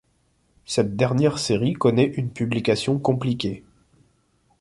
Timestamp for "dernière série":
0.95-1.73